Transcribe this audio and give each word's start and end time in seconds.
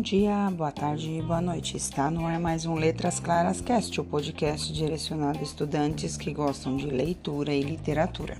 Bom 0.00 0.04
dia, 0.04 0.50
boa 0.56 0.72
tarde 0.72 1.10
e 1.10 1.20
boa 1.20 1.42
noite. 1.42 1.76
Está 1.76 2.10
no 2.10 2.24
ar 2.24 2.40
mais 2.40 2.64
um 2.64 2.72
Letras 2.72 3.20
Claras 3.20 3.60
Cast, 3.60 4.00
o 4.00 4.04
podcast 4.04 4.72
direcionado 4.72 5.40
a 5.40 5.42
estudantes 5.42 6.16
que 6.16 6.32
gostam 6.32 6.74
de 6.74 6.86
leitura 6.86 7.52
e 7.52 7.60
literatura. 7.60 8.38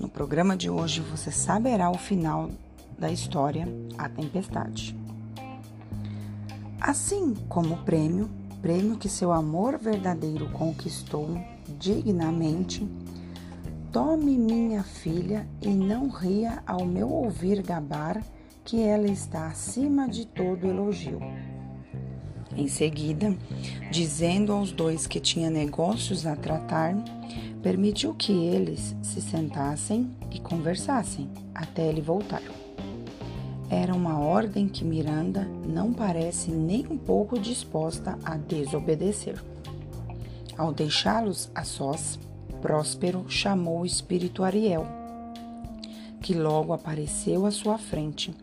No 0.00 0.08
programa 0.08 0.56
de 0.56 0.70
hoje 0.70 1.02
você 1.02 1.30
saberá 1.30 1.90
o 1.90 1.98
final 1.98 2.48
da 2.98 3.12
história 3.12 3.68
A 3.98 4.08
Tempestade. 4.08 4.96
Assim 6.80 7.34
como 7.50 7.74
o 7.74 7.84
prêmio, 7.84 8.30
prêmio 8.62 8.96
que 8.96 9.10
seu 9.10 9.30
amor 9.30 9.76
verdadeiro 9.76 10.48
conquistou 10.52 11.38
dignamente, 11.78 12.88
tome 13.92 14.38
minha 14.38 14.82
filha 14.82 15.46
e 15.60 15.68
não 15.68 16.08
ria 16.08 16.62
ao 16.66 16.86
meu 16.86 17.10
ouvir 17.10 17.60
gabar 17.60 18.22
que 18.68 18.82
ela 18.82 19.06
está 19.06 19.46
acima 19.46 20.06
de 20.06 20.26
todo 20.26 20.66
elogio. 20.66 21.18
Em 22.54 22.68
seguida, 22.68 23.34
dizendo 23.90 24.52
aos 24.52 24.72
dois 24.72 25.06
que 25.06 25.18
tinha 25.18 25.48
negócios 25.48 26.26
a 26.26 26.36
tratar, 26.36 26.94
permitiu 27.62 28.12
que 28.12 28.30
eles 28.30 28.94
se 29.00 29.22
sentassem 29.22 30.10
e 30.30 30.38
conversassem 30.38 31.30
até 31.54 31.88
ele 31.88 32.02
voltar. 32.02 32.42
Era 33.70 33.94
uma 33.94 34.18
ordem 34.18 34.68
que 34.68 34.84
Miranda 34.84 35.48
não 35.66 35.94
parece 35.94 36.50
nem 36.50 36.86
um 36.90 36.98
pouco 36.98 37.38
disposta 37.38 38.18
a 38.22 38.36
desobedecer. 38.36 39.42
Ao 40.58 40.74
deixá-los 40.74 41.50
a 41.54 41.64
sós, 41.64 42.18
Próspero 42.60 43.24
chamou 43.30 43.80
o 43.80 43.86
espírito 43.86 44.44
Ariel, 44.44 44.86
que 46.20 46.34
logo 46.34 46.74
apareceu 46.74 47.46
à 47.46 47.50
sua 47.50 47.78
frente 47.78 48.36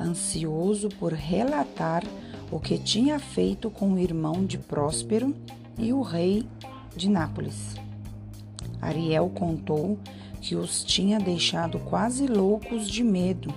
ansioso 0.00 0.88
por 0.88 1.12
relatar 1.12 2.04
o 2.50 2.60
que 2.60 2.78
tinha 2.78 3.18
feito 3.18 3.70
com 3.70 3.94
o 3.94 3.98
irmão 3.98 4.44
de 4.44 4.58
Próspero 4.58 5.34
e 5.78 5.92
o 5.92 6.02
rei 6.02 6.46
de 6.94 7.08
Nápoles. 7.08 7.74
Ariel 8.80 9.30
contou 9.34 9.98
que 10.40 10.54
os 10.54 10.84
tinha 10.84 11.18
deixado 11.18 11.78
quase 11.80 12.26
loucos 12.26 12.88
de 12.88 13.02
medo 13.02 13.52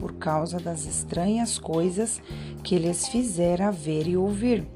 por 0.00 0.14
causa 0.14 0.58
das 0.58 0.84
estranhas 0.84 1.58
coisas 1.58 2.20
que 2.64 2.76
lhes 2.76 3.06
fizera 3.06 3.70
ver 3.70 4.08
e 4.08 4.16
ouvir. 4.16 4.66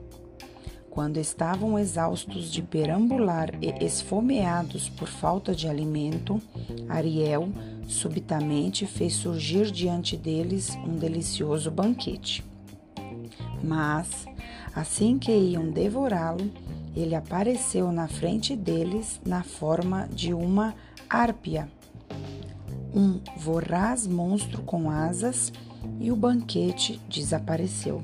Quando 0.96 1.18
estavam 1.18 1.78
exaustos 1.78 2.50
de 2.50 2.62
perambular 2.62 3.50
e 3.60 3.84
esfomeados 3.84 4.88
por 4.88 5.06
falta 5.06 5.54
de 5.54 5.68
alimento, 5.68 6.40
Ariel 6.88 7.50
subitamente 7.86 8.86
fez 8.86 9.12
surgir 9.12 9.70
diante 9.70 10.16
deles 10.16 10.74
um 10.86 10.96
delicioso 10.96 11.70
banquete. 11.70 12.42
Mas, 13.62 14.24
assim 14.74 15.18
que 15.18 15.30
iam 15.30 15.70
devorá-lo, 15.70 16.50
ele 16.96 17.14
apareceu 17.14 17.92
na 17.92 18.08
frente 18.08 18.56
deles 18.56 19.20
na 19.22 19.42
forma 19.42 20.08
de 20.08 20.32
uma 20.32 20.74
árpia, 21.10 21.68
um 22.94 23.20
voraz 23.36 24.06
monstro 24.06 24.62
com 24.62 24.90
asas, 24.90 25.52
e 26.00 26.10
o 26.10 26.16
banquete 26.16 26.98
desapareceu. 27.06 28.02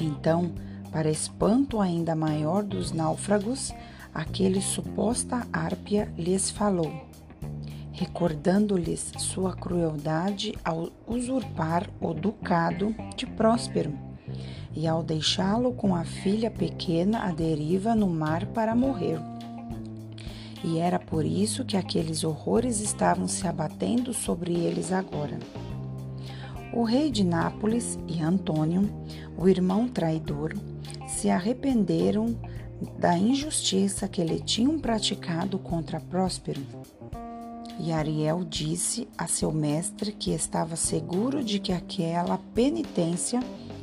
Então, 0.00 0.52
para 0.90 1.10
espanto 1.10 1.80
ainda 1.80 2.14
maior 2.14 2.62
dos 2.62 2.92
náufragos, 2.92 3.72
aquele 4.14 4.60
suposta 4.60 5.46
árpia 5.52 6.12
lhes 6.16 6.50
falou, 6.50 6.92
recordando-lhes 7.92 9.12
sua 9.18 9.54
crueldade 9.54 10.54
ao 10.64 10.90
usurpar 11.06 11.88
o 12.00 12.12
ducado 12.14 12.94
de 13.16 13.26
Próspero 13.26 13.92
e 14.74 14.86
ao 14.86 15.02
deixá-lo 15.02 15.72
com 15.72 15.94
a 15.94 16.04
filha 16.04 16.50
pequena 16.50 17.24
à 17.24 17.32
deriva 17.32 17.94
no 17.94 18.08
mar 18.08 18.46
para 18.46 18.74
morrer. 18.74 19.18
E 20.64 20.78
era 20.78 20.98
por 20.98 21.24
isso 21.24 21.64
que 21.64 21.76
aqueles 21.76 22.24
horrores 22.24 22.80
estavam 22.80 23.28
se 23.28 23.46
abatendo 23.46 24.12
sobre 24.12 24.52
eles 24.54 24.92
agora. 24.92 25.38
O 26.72 26.82
rei 26.82 27.10
de 27.10 27.24
Nápoles 27.24 27.98
e 28.06 28.20
Antônio, 28.20 28.90
o 29.36 29.48
irmão 29.48 29.88
traidor, 29.88 30.54
se 31.18 31.30
arrependeram 31.30 32.38
da 32.96 33.18
injustiça 33.18 34.06
que 34.06 34.22
lhe 34.22 34.38
tinham 34.38 34.78
praticado 34.78 35.58
contra 35.58 35.98
Próspero. 35.98 36.64
E 37.80 37.90
Ariel 37.90 38.44
disse 38.44 39.08
a 39.18 39.26
seu 39.26 39.50
mestre 39.50 40.12
que 40.12 40.30
estava 40.30 40.76
seguro 40.76 41.42
de 41.42 41.58
que 41.58 41.72
aquela 41.72 42.38
penitência 42.54 43.40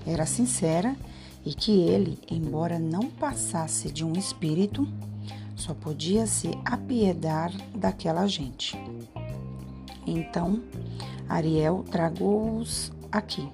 era 0.07 0.25
sincera 0.25 0.95
e 1.45 1.53
que 1.53 1.81
ele, 1.81 2.17
embora 2.31 2.79
não 2.79 3.09
passasse 3.09 3.91
de 3.91 4.05
um 4.05 4.13
espírito, 4.13 4.87
só 5.57 5.73
podia 5.73 6.25
se 6.27 6.51
apiedar 6.63 7.51
daquela 7.75 8.27
gente. 8.27 8.79
Então, 10.07 10.61
Ariel 11.27 11.83
tragou-os 11.91 12.93
aqui 13.11 13.49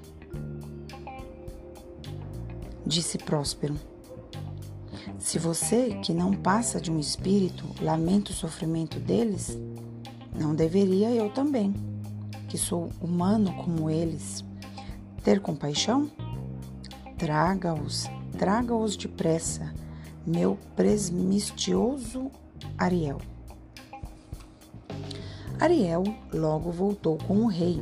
disse 2.92 3.18
Próspero. 3.18 3.80
Se 5.18 5.40
você, 5.40 5.98
que 6.04 6.14
não 6.14 6.34
passa 6.34 6.82
de 6.82 6.92
um 6.92 7.00
espírito, 7.00 7.66
lamenta 7.82 8.32
o 8.32 8.36
sofrimento 8.36 9.00
deles, 9.00 9.58
não 10.38 10.54
deveria 10.54 11.10
eu 11.10 11.30
também, 11.30 11.74
que 12.50 12.58
sou 12.58 12.90
humano 13.02 13.54
como 13.64 13.90
eles, 13.90 14.44
ter 15.24 15.40
compaixão? 15.40 16.12
Traga-os, 17.18 18.10
traga-os 18.38 18.98
depressa, 18.98 19.74
meu 20.28 20.58
presmistioso 20.76 22.30
Ariel. 22.78 23.22
Ariel 25.60 26.04
logo 26.34 26.72
voltou 26.72 27.18
com 27.18 27.44
o 27.44 27.48
rei, 27.48 27.80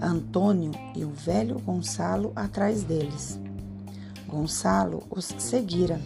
Antônio 0.00 0.70
e 0.94 1.04
o 1.04 1.10
velho 1.10 1.58
Gonçalo 1.58 2.32
atrás 2.34 2.82
deles. 2.82 3.38
Gonçalo 4.26 5.02
os 5.08 5.26
seguira, 5.38 6.00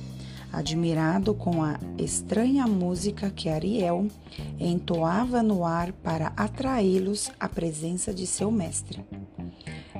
admirado 0.52 1.34
com 1.34 1.62
a 1.62 1.78
estranha 1.96 2.66
música 2.66 3.30
que 3.30 3.48
Ariel 3.48 4.06
entoava 4.58 5.42
no 5.42 5.64
ar 5.64 5.92
para 5.92 6.32
atraí-los 6.36 7.30
à 7.38 7.48
presença 7.48 8.12
de 8.12 8.26
seu 8.26 8.50
mestre. 8.50 9.04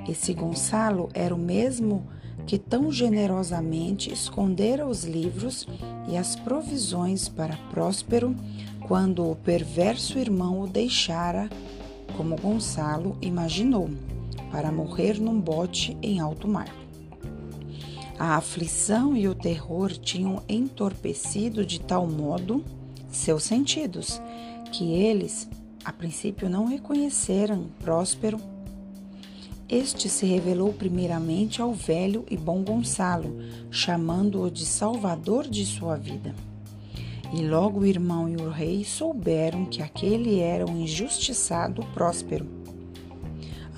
Esse 0.08 0.34
Gonçalo 0.34 1.08
era 1.14 1.34
o 1.34 1.38
mesmo 1.38 2.06
que 2.46 2.58
tão 2.58 2.90
generosamente 2.90 4.12
escondera 4.12 4.86
os 4.86 5.04
livros 5.04 5.66
e 6.08 6.16
as 6.16 6.34
provisões 6.34 7.28
para 7.28 7.56
Próspero 7.70 8.34
quando 8.88 9.30
o 9.30 9.36
perverso 9.36 10.18
irmão 10.18 10.62
o 10.62 10.66
deixara, 10.66 11.48
como 12.16 12.36
Gonçalo 12.36 13.16
imaginou, 13.22 13.88
para 14.50 14.72
morrer 14.72 15.20
num 15.20 15.40
bote 15.40 15.96
em 16.02 16.18
alto 16.18 16.48
mar. 16.48 16.79
A 18.20 18.36
aflição 18.36 19.16
e 19.16 19.26
o 19.26 19.34
terror 19.34 19.90
tinham 19.92 20.42
entorpecido 20.46 21.64
de 21.64 21.80
tal 21.80 22.06
modo 22.06 22.62
seus 23.10 23.44
sentidos 23.44 24.20
que 24.70 24.92
eles, 24.92 25.48
a 25.82 25.90
princípio, 25.90 26.46
não 26.46 26.66
reconheceram 26.66 27.68
Próspero. 27.78 28.38
Este 29.66 30.10
se 30.10 30.26
revelou 30.26 30.70
primeiramente 30.70 31.62
ao 31.62 31.72
velho 31.72 32.26
e 32.30 32.36
bom 32.36 32.62
Gonçalo, 32.62 33.38
chamando-o 33.70 34.50
de 34.50 34.66
salvador 34.66 35.48
de 35.48 35.64
sua 35.64 35.96
vida. 35.96 36.34
E 37.32 37.40
logo 37.40 37.80
o 37.80 37.86
irmão 37.86 38.28
e 38.28 38.36
o 38.36 38.50
rei 38.50 38.84
souberam 38.84 39.64
que 39.64 39.80
aquele 39.80 40.40
era 40.40 40.66
o 40.66 40.76
injustiçado 40.76 41.82
Próspero 41.94 42.59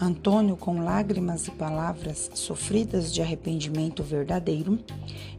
Antônio, 0.00 0.56
com 0.56 0.82
lágrimas 0.82 1.46
e 1.46 1.50
palavras 1.50 2.30
sofridas 2.34 3.12
de 3.12 3.22
arrependimento 3.22 4.02
verdadeiro, 4.02 4.78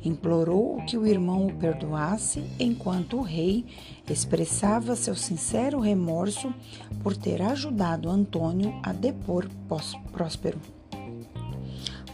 implorou 0.04 0.78
que 0.86 0.98
o 0.98 1.06
irmão 1.06 1.48
o 1.48 1.54
perdoasse, 1.54 2.44
enquanto 2.60 3.18
o 3.18 3.22
rei 3.22 3.66
expressava 4.10 4.96
seu 4.96 5.16
sincero 5.16 5.80
remorso 5.80 6.54
por 7.02 7.18
ter 7.18 7.42
ajudado 7.42 8.10
Antônio 8.10 8.80
a 8.84 8.94
depor 8.94 9.50
Próspero. 10.12 10.60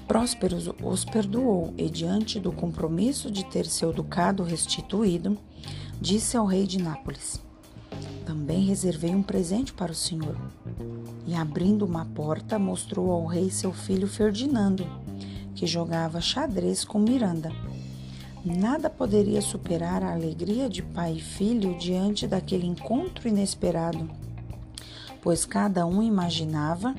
Próspero 0.08 0.58
os 0.84 1.06
perdoou 1.06 1.72
e, 1.78 1.88
diante 1.88 2.40
do 2.40 2.52
compromisso 2.52 3.30
de 3.30 3.46
ter 3.46 3.68
seu 3.68 3.94
ducado 3.94 4.42
restituído, 4.42 5.38
disse 6.02 6.36
ao 6.36 6.48
rei 6.48 6.66
de 6.66 6.82
Nápoles: 6.82 7.40
Também 8.30 8.64
reservei 8.64 9.16
um 9.16 9.24
presente 9.24 9.74
para 9.74 9.92
o 9.92 9.96
senhor 9.96 10.38
e, 11.26 11.34
abrindo 11.34 11.84
uma 11.84 12.06
porta, 12.06 12.60
mostrou 12.60 13.12
ao 13.12 13.26
rei 13.26 13.50
seu 13.50 13.74
filho 13.74 14.08
Ferdinando, 14.08 14.86
que 15.56 15.66
jogava 15.66 16.22
xadrez 16.22 16.86
com 16.86 17.00
Miranda. 17.00 17.52
Nada 18.46 18.88
poderia 18.88 19.42
superar 19.42 20.04
a 20.04 20.14
alegria 20.14 20.70
de 20.70 20.84
pai 20.84 21.14
e 21.14 21.20
filho 21.20 21.76
diante 21.80 22.28
daquele 22.28 22.68
encontro 22.68 23.28
inesperado, 23.28 24.08
pois 25.24 25.44
cada 25.44 25.88
um 25.88 26.04
imaginava 26.04 26.94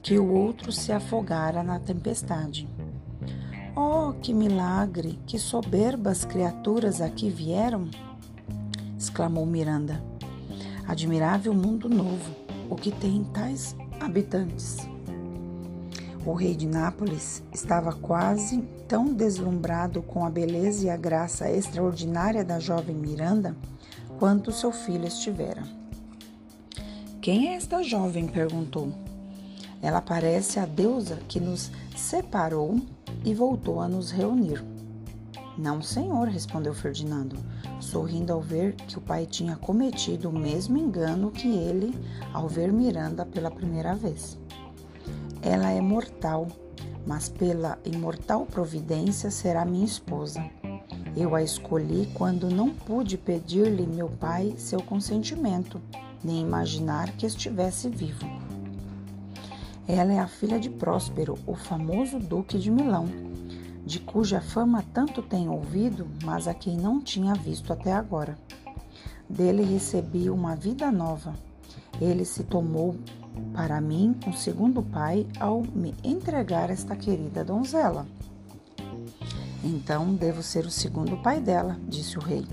que 0.00 0.16
o 0.20 0.32
outro 0.32 0.70
se 0.70 0.92
afogara 0.92 1.64
na 1.64 1.80
tempestade. 1.80 2.68
Oh, 3.74 4.12
que 4.22 4.32
milagre! 4.32 5.18
Que 5.26 5.36
soberbas 5.36 6.24
criaturas 6.24 7.00
aqui 7.00 7.28
vieram! 7.28 7.90
exclamou 8.96 9.44
Miranda. 9.44 10.15
Admirável 10.88 11.52
mundo 11.52 11.88
novo, 11.88 12.34
o 12.70 12.76
que 12.76 12.92
tem 12.92 13.24
tais 13.24 13.74
habitantes. 14.00 14.76
O 16.24 16.32
rei 16.32 16.54
de 16.54 16.66
Nápoles 16.66 17.42
estava 17.52 17.92
quase 17.92 18.62
tão 18.86 19.12
deslumbrado 19.12 20.02
com 20.02 20.24
a 20.24 20.30
beleza 20.30 20.86
e 20.86 20.90
a 20.90 20.96
graça 20.96 21.50
extraordinária 21.50 22.44
da 22.44 22.58
jovem 22.60 22.94
Miranda 22.94 23.56
quanto 24.18 24.52
seu 24.52 24.70
filho 24.72 25.06
estivera. 25.06 25.62
Quem 27.20 27.48
é 27.48 27.54
esta 27.54 27.82
jovem? 27.82 28.28
perguntou. 28.28 28.92
Ela 29.82 30.00
parece 30.00 30.58
a 30.60 30.66
deusa 30.66 31.18
que 31.28 31.40
nos 31.40 31.70
separou 31.96 32.80
e 33.24 33.34
voltou 33.34 33.80
a 33.80 33.88
nos 33.88 34.10
reunir. 34.10 34.64
Não, 35.58 35.82
senhor, 35.82 36.28
respondeu 36.28 36.74
Ferdinando, 36.74 37.36
sorrindo 37.80 38.32
ao 38.32 38.40
ver 38.40 38.74
que 38.74 38.98
o 38.98 39.00
pai 39.00 39.26
tinha 39.26 39.56
cometido 39.56 40.28
o 40.28 40.38
mesmo 40.38 40.76
engano 40.76 41.30
que 41.30 41.48
ele 41.48 41.94
ao 42.32 42.48
ver 42.48 42.72
Miranda 42.72 43.24
pela 43.24 43.50
primeira 43.50 43.94
vez. 43.94 44.38
Ela 45.42 45.70
é 45.70 45.80
mortal, 45.80 46.48
mas 47.06 47.28
pela 47.28 47.78
imortal 47.84 48.46
providência 48.46 49.30
será 49.30 49.64
minha 49.64 49.84
esposa. 49.84 50.44
Eu 51.16 51.34
a 51.34 51.42
escolhi 51.42 52.10
quando 52.14 52.50
não 52.50 52.70
pude 52.70 53.16
pedir-lhe 53.16 53.86
meu 53.86 54.08
pai 54.08 54.54
seu 54.58 54.82
consentimento, 54.82 55.80
nem 56.22 56.42
imaginar 56.42 57.12
que 57.12 57.24
estivesse 57.24 57.88
vivo. 57.88 58.26
Ela 59.88 60.14
é 60.14 60.18
a 60.18 60.26
filha 60.26 60.58
de 60.58 60.68
Próspero, 60.68 61.38
o 61.46 61.54
famoso 61.54 62.18
Duque 62.18 62.58
de 62.58 62.70
Milão, 62.70 63.06
de 63.86 64.00
cuja 64.00 64.40
fama 64.40 64.84
tanto 64.92 65.22
tenho 65.22 65.52
ouvido, 65.52 66.08
mas 66.24 66.48
a 66.48 66.52
quem 66.52 66.76
não 66.76 67.00
tinha 67.00 67.32
visto 67.34 67.72
até 67.72 67.92
agora. 67.92 68.36
Dele 69.30 69.62
recebi 69.62 70.28
uma 70.28 70.56
vida 70.56 70.90
nova. 70.90 71.34
Ele 72.00 72.24
se 72.24 72.42
tomou 72.42 72.96
para 73.52 73.80
mim 73.80 74.16
um 74.26 74.32
segundo 74.32 74.82
pai 74.82 75.24
ao 75.38 75.62
me 75.62 75.94
entregar 76.02 76.68
esta 76.68 76.96
querida 76.96 77.44
donzela. 77.44 78.04
Então 79.62 80.14
devo 80.14 80.42
ser 80.42 80.66
o 80.66 80.70
segundo 80.70 81.16
pai 81.18 81.40
dela, 81.40 81.78
disse 81.86 82.18
o 82.18 82.20
rei. 82.20 82.44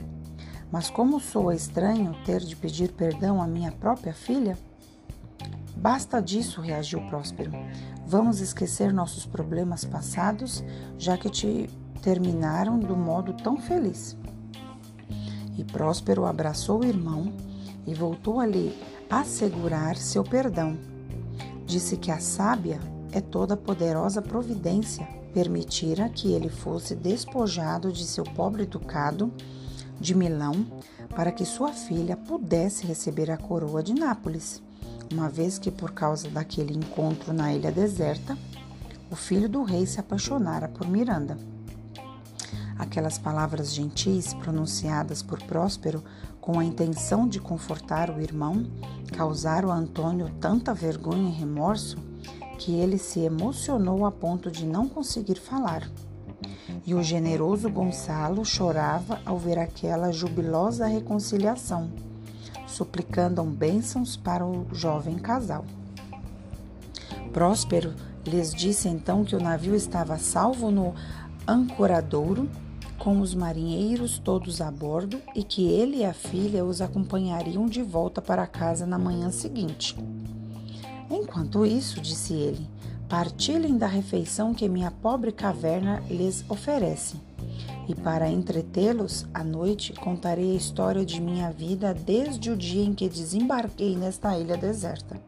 Mas 0.71 0.89
como 0.89 1.19
sou 1.19 1.51
estranho 1.51 2.15
ter 2.25 2.41
de 2.41 2.56
pedir 2.56 2.91
perdão 2.91 3.41
à 3.41 3.47
minha 3.47 3.71
própria 3.71 4.13
filha? 4.13 4.56
Basta 5.75 6.21
disso, 6.21 6.61
reagiu 6.61 7.01
Próspero. 7.07 7.51
Vamos 8.05 8.39
esquecer 8.39 8.93
nossos 8.93 9.25
problemas 9.25 9.83
passados, 9.83 10.63
já 10.97 11.17
que 11.17 11.29
te 11.29 11.69
terminaram 12.01 12.77
do 12.79 12.95
modo 12.95 13.33
tão 13.33 13.57
feliz. 13.57 14.15
E 15.57 15.63
Próspero 15.63 16.25
abraçou 16.25 16.81
o 16.81 16.85
irmão 16.85 17.33
e 17.85 17.93
voltou 17.93 18.39
a 18.39 18.45
lhe 18.45 18.75
assegurar 19.09 19.95
seu 19.97 20.23
perdão. 20.23 20.77
Disse 21.65 21.97
que 21.97 22.11
a 22.11 22.19
sábia 22.19 22.79
é 23.11 23.21
toda 23.21 23.55
poderosa 23.55 24.21
providência 24.21 25.07
permitira 25.33 26.09
que 26.09 26.31
ele 26.31 26.49
fosse 26.49 26.95
despojado 26.95 27.91
de 27.91 28.05
seu 28.05 28.23
pobre 28.23 28.65
ducado 28.65 29.33
de 29.99 30.13
Milão 30.13 30.65
para 31.15 31.31
que 31.31 31.45
sua 31.45 31.71
filha 31.73 32.15
pudesse 32.15 32.85
receber 32.85 33.31
a 33.31 33.37
coroa 33.37 33.81
de 33.81 33.93
Nápoles 33.93 34.61
uma 35.11 35.29
vez 35.29 35.57
que, 35.57 35.71
por 35.71 35.91
causa 35.91 36.29
daquele 36.29 36.73
encontro 36.73 37.33
na 37.33 37.53
ilha 37.53 37.71
deserta, 37.71 38.38
o 39.09 39.15
filho 39.15 39.50
do 39.50 39.63
rei 39.63 39.85
se 39.85 40.00
apaixonara 40.00 40.67
por 40.67 40.88
Miranda. 40.88 41.38
Aquelas 42.77 43.17
palavras 43.17 43.73
gentis 43.73 44.33
pronunciadas 44.33 45.21
por 45.21 45.41
Próspero 45.44 46.03
com 46.41 46.59
a 46.59 46.65
intenção 46.65 47.27
de 47.27 47.39
confortar 47.39 48.09
o 48.09 48.19
irmão 48.19 48.65
causaram 49.15 49.71
a 49.71 49.75
Antônio 49.75 50.29
tanta 50.39 50.73
vergonha 50.73 51.29
e 51.29 51.33
remorso 51.33 51.97
que 52.57 52.73
ele 52.73 52.97
se 52.97 53.19
emocionou 53.19 54.06
a 54.06 54.11
ponto 54.11 54.49
de 54.49 54.65
não 54.65 54.89
conseguir 54.89 55.39
falar. 55.39 55.89
E 56.85 56.94
o 56.94 57.03
generoso 57.03 57.69
Gonçalo 57.69 58.44
chorava 58.44 59.21
ao 59.25 59.38
ver 59.38 59.59
aquela 59.59 60.11
jubilosa 60.11 60.85
reconciliação 60.88 61.91
suplicando 62.73 63.43
bênçãos 63.43 64.17
para 64.17 64.45
o 64.45 64.67
jovem 64.73 65.17
casal. 65.17 65.65
Próspero 67.31 67.93
lhes 68.25 68.53
disse 68.53 68.87
então 68.87 69.23
que 69.23 69.35
o 69.35 69.41
navio 69.41 69.75
estava 69.75 70.17
salvo 70.17 70.71
no 70.71 70.93
ancoradouro, 71.47 72.49
com 72.97 73.19
os 73.19 73.35
marinheiros 73.35 74.17
todos 74.17 74.61
a 74.61 74.71
bordo 74.71 75.21
e 75.35 75.43
que 75.43 75.67
ele 75.67 75.97
e 75.97 76.05
a 76.05 76.13
filha 76.13 76.63
os 76.63 76.81
acompanhariam 76.81 77.65
de 77.65 77.81
volta 77.81 78.21
para 78.21 78.47
casa 78.47 78.85
na 78.85 78.97
manhã 78.97 79.29
seguinte. 79.29 79.95
Enquanto 81.09 81.65
isso, 81.65 81.99
disse 81.99 82.33
ele, 82.33 82.69
partilhem 83.09 83.77
da 83.77 83.87
refeição 83.87 84.53
que 84.53 84.69
minha 84.69 84.89
pobre 84.89 85.31
caverna 85.31 86.01
lhes 86.09 86.45
oferece 86.49 87.17
e 87.88 87.94
para 87.94 88.30
entretê-los 88.30 89.25
à 89.33 89.44
noite 89.44 89.94
contarei 89.94 90.51
a 90.51 90.57
história 90.57 91.06
de 91.06 91.21
minha 91.21 91.51
vida 91.51 91.94
desde 91.94 92.51
o 92.51 92.57
dia 92.57 92.83
em 92.83 92.94
que 92.94 93.09
desembarquei 93.09 93.95
nesta 93.97 94.38
ilha 94.38 94.56
deserta. 94.56 95.19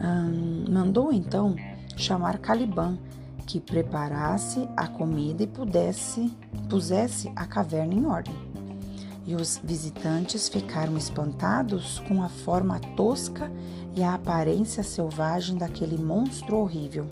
Hum, 0.00 0.64
mandou 0.68 1.12
então 1.12 1.54
chamar 1.96 2.38
Caliban, 2.38 2.98
que 3.46 3.60
preparasse 3.60 4.68
a 4.76 4.86
comida 4.86 5.42
e 5.42 5.46
pudesse, 5.46 6.32
pusesse 6.68 7.30
a 7.36 7.46
caverna 7.46 7.94
em 7.94 8.06
ordem. 8.06 8.34
E 9.24 9.34
os 9.36 9.60
visitantes 9.62 10.48
ficaram 10.48 10.96
espantados 10.96 12.00
com 12.08 12.22
a 12.22 12.28
forma 12.28 12.80
tosca 12.96 13.50
e 13.94 14.02
a 14.02 14.14
aparência 14.14 14.82
selvagem 14.82 15.56
daquele 15.56 15.96
monstro 15.96 16.56
horrível, 16.56 17.06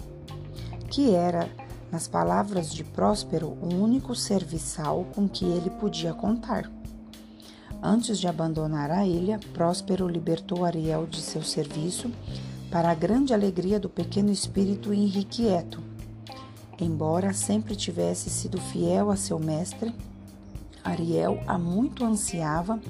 que 0.88 1.14
era 1.14 1.49
nas 1.90 2.06
palavras 2.06 2.72
de 2.72 2.84
Próspero, 2.84 3.48
o 3.60 3.75
único 3.75 4.14
serviçal 4.14 5.06
com 5.14 5.28
que 5.28 5.44
ele 5.44 5.70
podia 5.70 6.14
contar. 6.14 6.70
Antes 7.82 8.19
de 8.19 8.28
abandonar 8.28 8.90
a 8.90 9.06
ilha, 9.06 9.40
Próspero 9.52 10.06
libertou 10.06 10.64
Ariel 10.64 11.06
de 11.06 11.20
seu 11.20 11.42
serviço 11.42 12.11
para 12.70 12.90
a 12.90 12.94
grande 12.94 13.35
alegria 13.35 13.80
do 13.80 13.88
pequeno 13.88 14.30
espírito 14.30 14.94
irrequieto. 14.94 15.82
Embora 16.78 17.32
sempre 17.32 17.75
tivesse 17.75 18.30
sido 18.30 18.61
fiel 18.61 19.11
a 19.11 19.16
seu 19.16 19.38
mestre, 19.38 19.94
Ariel 20.85 21.42
há 21.47 21.59
muito 21.59 22.04
ansiava 22.04 22.80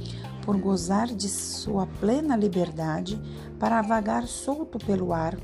por 0.45 0.57
gozar 0.57 1.07
de 1.07 1.29
sua 1.29 1.87
plena 1.87 2.37
liberdade 2.37 3.21
para 3.59 3.83
vagar 3.83 4.27
solto 4.27 4.79
pelo 4.79 5.13
ar 5.13 5.37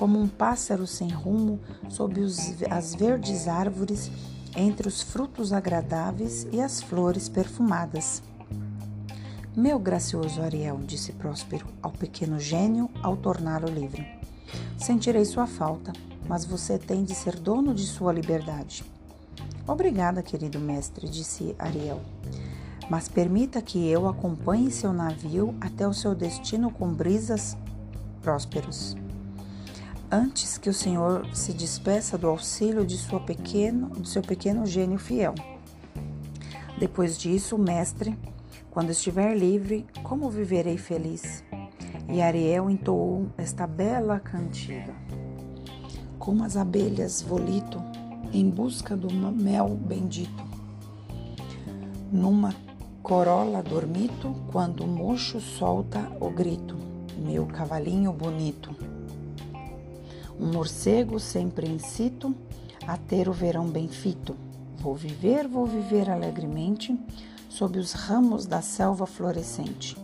como 0.00 0.18
um 0.18 0.26
pássaro 0.26 0.86
sem 0.86 1.10
rumo 1.10 1.60
sob 1.90 2.22
os, 2.22 2.54
as 2.70 2.94
verdes 2.94 3.46
árvores, 3.46 4.10
entre 4.56 4.88
os 4.88 5.02
frutos 5.02 5.52
agradáveis 5.52 6.46
e 6.50 6.58
as 6.58 6.80
flores 6.80 7.28
perfumadas. 7.28 8.22
Meu 9.54 9.78
gracioso 9.78 10.40
Ariel, 10.40 10.78
disse 10.78 11.12
Próspero 11.12 11.66
ao 11.82 11.90
pequeno 11.90 12.40
gênio 12.40 12.88
ao 13.02 13.14
torná-lo 13.14 13.68
livre. 13.68 14.06
Sentirei 14.78 15.26
sua 15.26 15.46
falta, 15.46 15.92
mas 16.26 16.46
você 16.46 16.78
tem 16.78 17.04
de 17.04 17.14
ser 17.14 17.36
dono 17.38 17.74
de 17.74 17.86
sua 17.86 18.10
liberdade. 18.10 18.82
Obrigada, 19.68 20.22
querido 20.22 20.58
mestre, 20.58 21.10
disse 21.10 21.54
Ariel. 21.58 22.00
Mas 22.88 23.06
permita 23.06 23.60
que 23.60 23.86
eu 23.86 24.08
acompanhe 24.08 24.70
seu 24.70 24.94
navio 24.94 25.54
até 25.60 25.86
o 25.86 25.92
seu 25.92 26.14
destino 26.14 26.70
com 26.70 26.90
brisas 26.90 27.54
prósperos 28.22 28.96
antes 30.10 30.58
que 30.58 30.68
o 30.68 30.74
Senhor 30.74 31.24
se 31.32 31.52
despeça 31.52 32.18
do 32.18 32.26
auxílio 32.26 32.84
de, 32.84 32.98
sua 32.98 33.20
pequeno, 33.20 33.90
de 33.90 34.08
seu 34.08 34.22
pequeno 34.22 34.66
gênio 34.66 34.98
fiel. 34.98 35.34
Depois 36.78 37.16
disso, 37.16 37.56
mestre, 37.56 38.18
quando 38.70 38.90
estiver 38.90 39.36
livre, 39.36 39.86
como 40.02 40.28
viverei 40.28 40.76
feliz? 40.76 41.44
E 42.08 42.20
Ariel 42.20 42.68
entoou 42.68 43.28
esta 43.38 43.66
bela 43.66 44.18
cantiga. 44.18 44.94
Como 46.18 46.42
as 46.42 46.56
abelhas 46.56 47.22
volito 47.22 47.80
em 48.32 48.48
busca 48.48 48.96
do 48.96 49.12
mel 49.12 49.68
bendito. 49.68 50.44
Numa 52.10 52.54
corola 53.02 53.62
dormito, 53.62 54.34
quando 54.50 54.84
o 54.84 54.88
mocho 54.88 55.40
solta 55.40 56.10
o 56.20 56.30
grito, 56.30 56.76
meu 57.16 57.46
cavalinho 57.46 58.12
bonito. 58.12 58.89
Um 60.40 60.52
morcego 60.52 61.20
sempre 61.20 61.68
incito 61.68 62.34
a 62.86 62.96
ter 62.96 63.28
o 63.28 63.32
verão 63.32 63.66
bem 63.66 63.88
fito. 63.88 64.34
Vou 64.78 64.94
viver, 64.94 65.46
vou 65.46 65.66
viver 65.66 66.08
alegremente 66.08 66.98
sob 67.46 67.78
os 67.78 67.92
ramos 67.92 68.46
da 68.46 68.62
selva 68.62 69.04
florescente. 69.06 69.98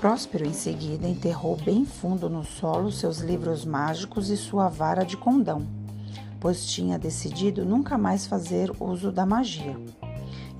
Próspero 0.00 0.44
em 0.44 0.52
seguida 0.52 1.06
enterrou 1.06 1.56
bem 1.56 1.84
fundo 1.84 2.28
no 2.28 2.42
solo 2.42 2.90
seus 2.90 3.18
livros 3.18 3.64
mágicos 3.64 4.28
e 4.28 4.36
sua 4.36 4.68
vara 4.68 5.04
de 5.04 5.16
condão. 5.16 5.64
pois 6.40 6.66
tinha 6.66 6.98
decidido 6.98 7.64
nunca 7.66 7.96
mais 7.98 8.26
fazer 8.26 8.72
uso 8.80 9.12
da 9.12 9.24
magia. 9.24 9.78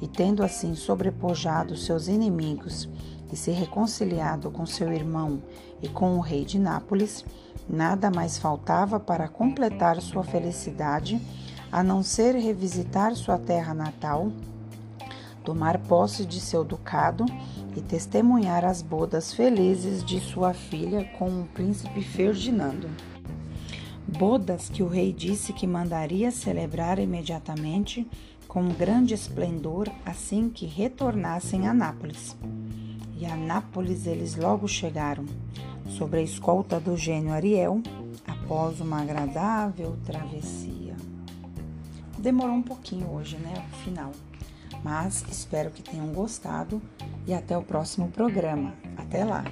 E 0.00 0.06
tendo 0.06 0.44
assim 0.44 0.76
sobrepojado 0.76 1.76
seus 1.76 2.06
inimigos 2.06 2.88
e 3.32 3.36
se 3.36 3.50
reconciliado 3.50 4.50
com 4.50 4.66
seu 4.66 4.92
irmão 4.92 5.42
e 5.82 5.88
com 5.88 6.16
o 6.16 6.20
rei 6.20 6.44
de 6.44 6.58
Nápoles, 6.58 7.24
nada 7.70 8.10
mais 8.10 8.36
faltava 8.36 8.98
para 8.98 9.28
completar 9.28 10.00
sua 10.00 10.24
felicidade 10.24 11.20
a 11.70 11.82
não 11.84 12.02
ser 12.02 12.34
revisitar 12.34 13.14
sua 13.14 13.38
terra 13.38 13.72
natal, 13.72 14.32
tomar 15.44 15.78
posse 15.78 16.26
de 16.26 16.40
seu 16.40 16.64
ducado 16.64 17.24
e 17.76 17.80
testemunhar 17.80 18.64
as 18.64 18.82
bodas 18.82 19.32
felizes 19.32 20.04
de 20.04 20.18
sua 20.18 20.52
filha 20.52 21.04
com 21.16 21.42
o 21.42 21.46
príncipe 21.46 22.02
Ferdinando. 22.02 22.88
Bodas 24.18 24.68
que 24.68 24.82
o 24.82 24.88
rei 24.88 25.12
disse 25.12 25.52
que 25.52 25.66
mandaria 25.66 26.32
celebrar 26.32 26.98
imediatamente 26.98 28.04
com 28.48 28.68
grande 28.68 29.14
esplendor 29.14 29.88
assim 30.04 30.50
que 30.50 30.66
retornassem 30.66 31.68
a 31.68 31.72
Nápoles. 31.72 32.36
E 33.16 33.24
a 33.24 33.36
Nápoles 33.36 34.06
eles 34.06 34.34
logo 34.34 34.66
chegaram, 34.66 35.24
sobre 35.90 36.20
a 36.20 36.22
escolta 36.22 36.78
do 36.80 36.96
gênio 36.96 37.32
Ariel, 37.32 37.82
após 38.26 38.80
uma 38.80 39.00
agradável 39.00 39.96
travessia. 40.04 40.96
Demorou 42.18 42.56
um 42.56 42.62
pouquinho 42.62 43.10
hoje, 43.10 43.36
né? 43.36 43.52
O 43.72 43.76
final. 43.84 44.12
Mas 44.82 45.24
espero 45.30 45.70
que 45.70 45.82
tenham 45.82 46.08
gostado 46.08 46.80
e 47.26 47.34
até 47.34 47.56
o 47.56 47.62
próximo 47.62 48.08
programa. 48.08 48.74
Até 48.96 49.24
lá! 49.24 49.44